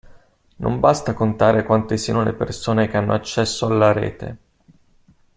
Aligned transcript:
Non 0.55 0.79
basta 0.79 1.13
contare 1.13 1.61
quante 1.61 1.95
siano 1.95 2.23
le 2.23 2.33
persone 2.33 2.87
che 2.87 2.97
hanno 2.97 3.13
accesso 3.13 3.67
alla 3.67 3.91
rete. 3.91 4.37